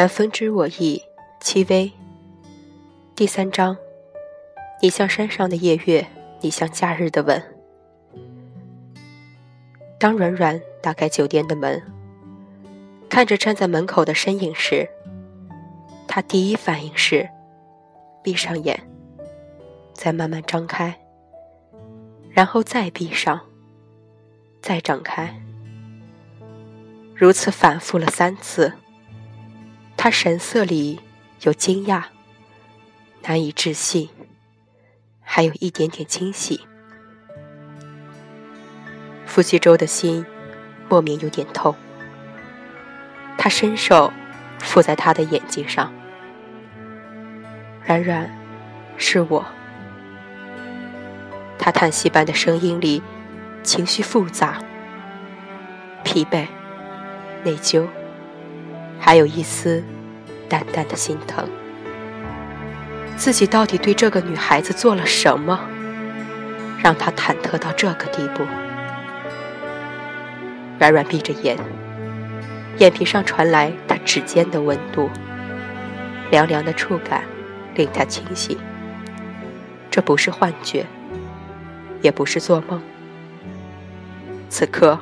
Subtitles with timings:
[0.00, 1.02] 南风知我意，
[1.40, 1.92] 戚薇。
[3.14, 3.76] 第三章，
[4.80, 6.06] 你像山上的夜月，
[6.40, 7.42] 你像假日的吻。
[9.98, 11.82] 当软软打开酒店的门，
[13.10, 14.88] 看着站在门口的身影时，
[16.08, 17.28] 他第一反应是
[18.22, 18.82] 闭上眼，
[19.92, 20.98] 再慢慢张开，
[22.30, 23.38] 然后再闭上，
[24.62, 25.38] 再张开，
[27.14, 28.72] 如此反复了三次。
[30.02, 30.98] 他神色里
[31.42, 32.04] 有惊讶、
[33.24, 34.08] 难以置信，
[35.20, 36.58] 还有一点点惊喜。
[39.26, 40.24] 傅西周的心
[40.88, 41.76] 莫名有点痛，
[43.36, 44.10] 他伸手
[44.60, 45.92] 附在他的眼睛上。
[47.84, 48.30] 软软，
[48.96, 49.44] 是我。
[51.58, 53.02] 他叹息般的声音里，
[53.62, 54.62] 情绪复杂，
[56.02, 56.48] 疲惫、
[57.44, 57.86] 内疚。
[59.02, 59.82] 还有一丝
[60.50, 61.48] 淡淡的心疼，
[63.16, 65.60] 自己到底对这个女孩子做了什么，
[66.82, 68.42] 让她忐忑到这个地步？
[70.80, 71.56] 软软闭着眼，
[72.78, 75.08] 眼皮上传来她指尖的温度，
[76.32, 77.22] 凉凉的触感
[77.76, 78.58] 令她清醒。
[79.90, 80.84] 这不是幻觉，
[82.02, 82.82] 也不是做梦。
[84.48, 84.98] 此刻，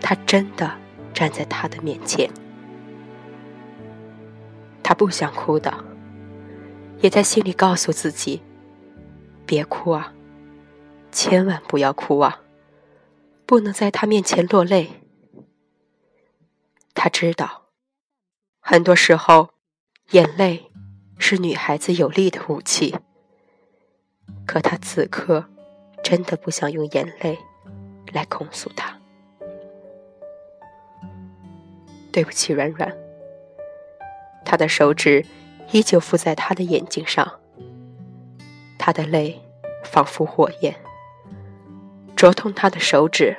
[0.00, 0.70] 他真的
[1.12, 2.30] 站在她的面前。
[4.82, 5.72] 他不想哭的，
[7.00, 8.42] 也在心里告诉自己
[9.46, 10.12] ：“别哭啊，
[11.10, 12.40] 千万不要哭啊，
[13.46, 15.02] 不能在他面前落泪。”
[16.94, 17.68] 他知道，
[18.60, 19.50] 很多时候，
[20.10, 20.70] 眼泪
[21.18, 22.96] 是女孩子有力的武器。
[24.46, 25.46] 可他此刻
[26.02, 27.38] 真的不想用眼泪
[28.12, 29.00] 来控诉他。
[32.12, 33.01] 对不起，软软。
[34.52, 35.24] 他的手指
[35.70, 37.40] 依旧附在他的眼睛上，
[38.78, 39.40] 他的泪
[39.82, 40.76] 仿佛火焰，
[42.14, 43.34] 灼痛他的手指。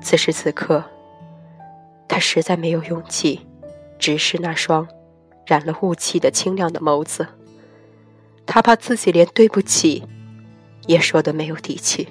[0.00, 0.82] 此时此刻，
[2.08, 3.46] 他实在没有勇气
[3.98, 4.88] 直视那双
[5.44, 7.28] 染了雾气的清亮的眸子，
[8.46, 10.08] 他怕自己连对不起
[10.86, 12.08] 也说的没有底气。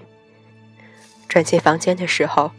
[1.28, 2.52] 转进房间的时候，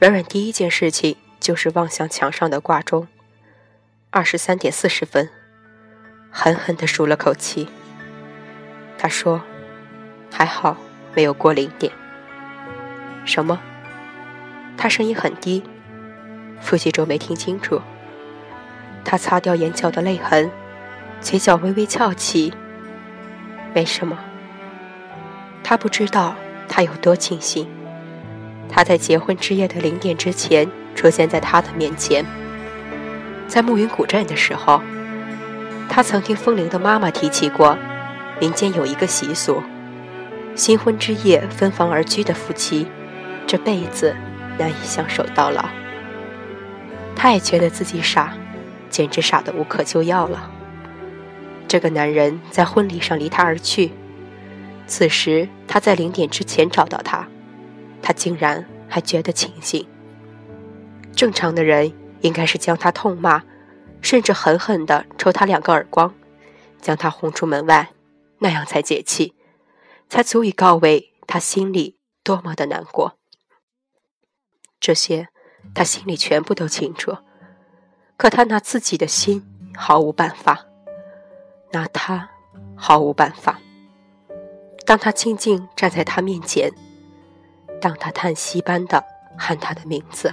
[0.00, 3.06] 软软第一件事情就是望向墙上的挂钟。
[4.16, 5.28] 二十三点四十分，
[6.30, 7.68] 狠狠地舒了口气。
[8.96, 9.42] 他说
[10.32, 10.74] ：“还好
[11.14, 11.92] 没有过零点。”
[13.26, 13.60] 什么？
[14.74, 15.62] 他声音很低，
[16.62, 17.78] 傅西周没听清楚。
[19.04, 20.50] 他擦掉眼角的泪痕，
[21.20, 22.54] 嘴角微微翘起。
[23.74, 24.18] 没什么。
[25.62, 26.34] 他不知道
[26.70, 27.68] 他有多庆幸，
[28.66, 32.24] 他在结婚之夜的零点之前出现在他的面前。
[33.48, 34.82] 在暮云古镇的时候，
[35.88, 37.78] 他曾听风铃的妈妈提起过，
[38.40, 39.62] 民间有一个习俗：
[40.54, 42.86] 新婚之夜分房而居的夫妻，
[43.46, 44.14] 这辈子
[44.58, 45.64] 难以相守到老。
[47.14, 48.34] 他也觉得自己傻，
[48.90, 50.50] 简直傻得无可救药了。
[51.68, 53.92] 这个男人在婚礼上离他而去，
[54.86, 57.26] 此时他在零点之前找到他，
[58.02, 59.86] 他竟然还觉得庆幸。
[61.14, 61.92] 正常的人。
[62.20, 63.42] 应该是将他痛骂，
[64.00, 66.14] 甚至狠狠地抽他两个耳光，
[66.80, 67.90] 将他轰出门外，
[68.38, 69.34] 那样才解气，
[70.08, 73.18] 才足以告慰他心里多么的难过。
[74.78, 75.28] 这些
[75.74, 77.16] 他心里全部都清楚，
[78.16, 79.44] 可他拿自己的心
[79.74, 80.66] 毫无办法，
[81.72, 82.30] 拿他
[82.76, 83.60] 毫无办法。
[84.84, 86.70] 当他静静站在他面前，
[87.80, 89.02] 当他叹息般的
[89.36, 90.32] 喊他的名字。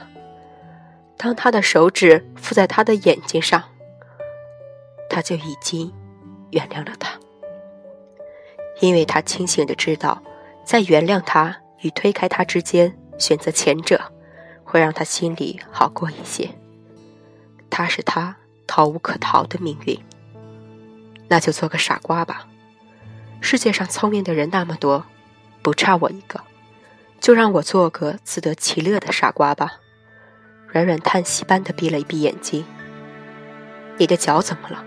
[1.23, 3.63] 当他的手指附在他的眼睛上，
[5.09, 5.89] 他就已经
[6.51, 7.17] 原谅了他，
[8.81, 10.21] 因为他清醒的知道，
[10.65, 14.11] 在原谅他与推开他之间，选择前者，
[14.65, 16.49] 会让他心里好过一些。
[17.69, 18.35] 他是他
[18.67, 19.97] 逃无可逃的命运，
[21.29, 22.49] 那就做个傻瓜吧。
[23.39, 25.05] 世界上聪明的人那么多，
[25.61, 26.41] 不差我一个，
[27.21, 29.79] 就让我做个自得其乐的傻瓜吧。
[30.73, 32.65] 软软叹息般的闭了一闭眼睛。
[33.97, 34.83] 你的脚怎么了？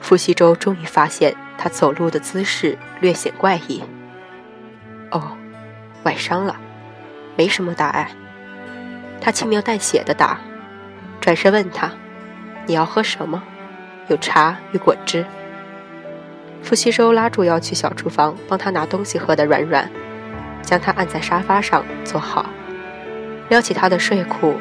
[0.00, 3.80] 傅西周终于发现他走路的姿势略显怪异。
[5.12, 5.36] 哦，
[6.02, 6.56] 崴伤了，
[7.36, 8.10] 没什么大碍。
[9.20, 10.40] 他轻描淡写的答，
[11.20, 11.92] 转身问他
[12.66, 13.40] ：“你要喝什么？
[14.08, 15.24] 有茶与果汁。”
[16.64, 19.88] 傅西周拉住要去小厨房帮他拿东西喝的软软，
[20.62, 22.46] 将他按在沙发上坐好，
[23.48, 24.60] 撩起他的睡裤。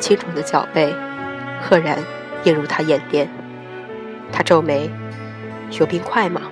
[0.00, 0.92] 青肿的脚背，
[1.60, 1.98] 赫然
[2.44, 3.28] 映入他眼帘。
[4.32, 4.90] 他皱眉
[5.78, 6.42] ：“有冰块吗？”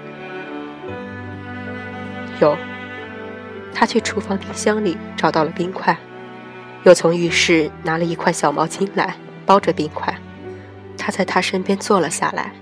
[2.40, 2.56] 有。
[3.74, 5.96] 他去厨房冰箱里找到了冰块，
[6.82, 9.14] 又从浴室拿了一块小毛巾来
[9.46, 10.12] 包着冰块。
[10.96, 12.52] 他在他身边坐了下来，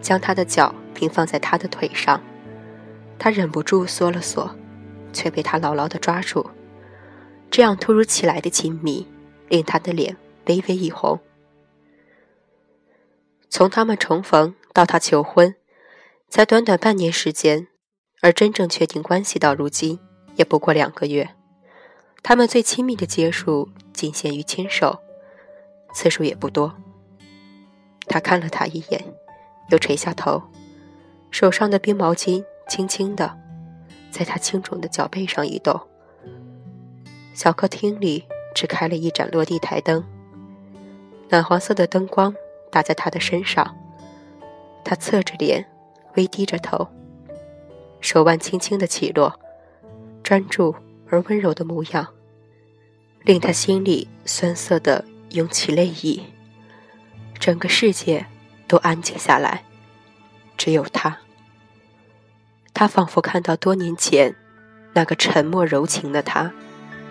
[0.00, 2.20] 将他的脚平放在他的腿上。
[3.16, 4.50] 他忍不住缩了缩，
[5.12, 6.50] 却被他牢牢地抓住。
[7.48, 9.06] 这样突如其来的亲密，
[9.50, 10.16] 令他的脸
[10.46, 11.20] 微微一红。
[13.50, 15.54] 从他们重逢到他求婚，
[16.28, 17.66] 才短短半年时间，
[18.22, 19.98] 而真正确定关系到如今。
[20.36, 21.34] 也不过两个月，
[22.22, 25.00] 他们最亲密的接触仅限于牵手，
[25.92, 26.74] 次数也不多。
[28.06, 29.04] 他看了他一眼，
[29.70, 30.40] 又垂下头，
[31.30, 33.36] 手上的冰毛巾轻轻的
[34.10, 35.78] 在他青肿的脚背上移动。
[37.34, 38.24] 小客厅里
[38.54, 40.04] 只开了一盏落地台灯，
[41.28, 42.34] 暖黄色的灯光
[42.70, 43.76] 打在他的身上，
[44.84, 45.64] 他侧着脸，
[46.16, 46.88] 微低着头，
[48.00, 49.38] 手腕轻轻的起落。
[50.22, 50.76] 专注
[51.08, 52.06] 而温柔的模样，
[53.22, 56.22] 令他心里酸涩的涌起泪意。
[57.38, 58.26] 整个世界
[58.68, 59.64] 都安静下来，
[60.56, 61.18] 只有他。
[62.72, 64.36] 他仿佛看到多年前
[64.92, 66.52] 那个沉默柔情的他，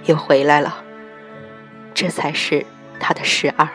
[0.05, 0.85] 又回来了。
[1.99, 2.65] 这才是
[2.97, 3.67] 他的十二。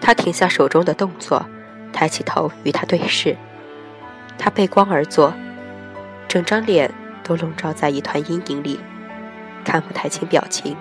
[0.00, 1.44] 他停下手中的动作，
[1.92, 3.36] 抬起头与他对视。
[4.38, 5.34] 他背光而坐。
[6.26, 6.90] 整张脸
[7.22, 8.80] 都笼罩在一团阴影里，
[9.62, 10.74] 看不太清表情，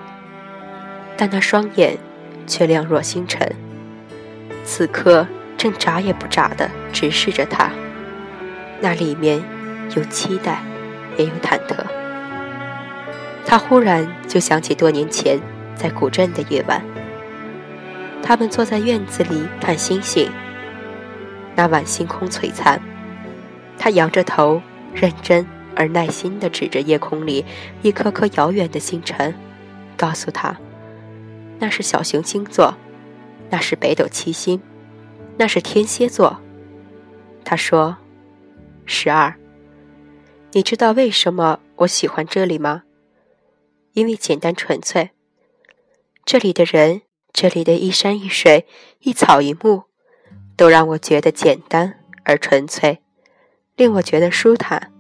[1.18, 1.98] 但那双眼
[2.46, 3.46] 却亮若星辰，
[4.64, 7.72] 此刻正眨也不眨地直视着他，
[8.80, 9.44] 那里面
[9.98, 10.62] 有期待，
[11.18, 11.76] 也有忐忑。
[13.50, 15.40] 他忽然就想起多年前
[15.74, 16.84] 在古镇的夜晚，
[18.22, 20.30] 他们坐在院子里看星星，
[21.56, 22.80] 那晚星空璀璨，
[23.80, 24.62] 他仰着头。
[24.94, 25.46] 认真
[25.76, 27.46] 而耐心地指着夜空里
[27.84, 29.32] 一颗颗遥远的星辰，
[29.96, 30.58] 告诉他
[31.60, 32.74] ：“那是小熊星座，
[33.52, 34.60] 那是北斗七星，
[35.38, 36.40] 那是天蝎座。”
[37.46, 37.98] 他说
[38.88, 39.36] ：“十二，
[40.54, 42.82] 你知道为什么我喜欢这里吗？
[43.98, 45.10] 因为简单纯粹。
[46.24, 47.02] 这里的人，
[47.34, 48.68] 这里的一山一水，
[49.00, 49.86] 一草一木，
[50.56, 53.02] 都让我觉得简单而纯粹。”
[53.76, 54.94] 令我觉得舒坦。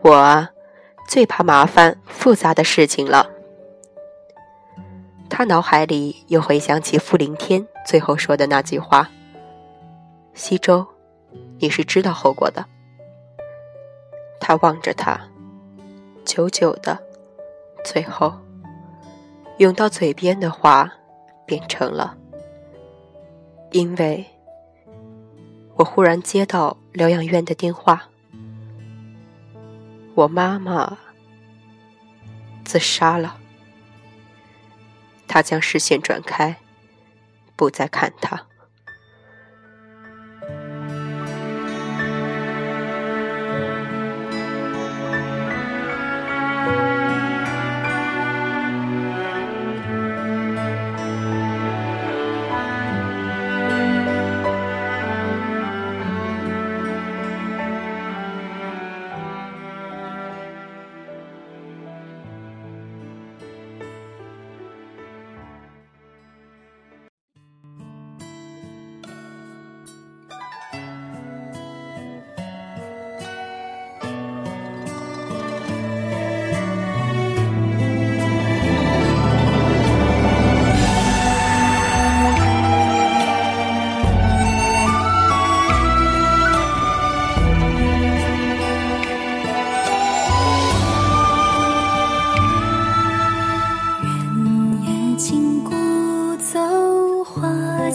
[0.00, 0.48] 我
[1.06, 3.30] 最怕麻烦复杂的事情了。
[5.28, 9.10] 他脑海里又回想起傅凌天最后说的那句话
[10.32, 10.86] ：“西周，
[11.58, 12.64] 你是知道后果的。”
[14.40, 15.20] 他望着他，
[16.24, 17.05] 久久的，
[17.86, 18.34] 最后
[19.58, 20.92] 涌到嘴边的话
[21.46, 22.18] 变成了
[23.70, 24.26] ：“因为。”
[25.76, 28.08] 我忽然接到疗养院的电话，
[30.14, 30.96] 我妈妈
[32.64, 33.36] 自杀了。
[35.28, 36.56] 他将视线转开，
[37.56, 38.46] 不再看他。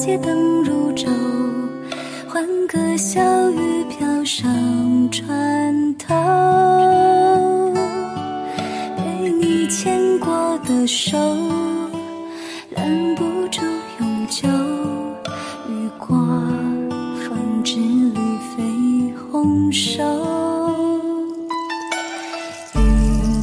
[0.03, 1.05] 街灯如昼，
[2.27, 4.49] 欢歌笑语飘上
[5.11, 7.71] 船头。
[8.97, 11.15] 被你牵过的手，
[12.71, 13.61] 拦不住
[13.99, 14.49] 永久。
[15.69, 16.17] 雨过
[17.19, 18.19] 风止，绿
[18.55, 20.03] 飞红瘦。
[22.73, 22.81] 雨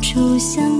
[0.03, 0.78] 珠香。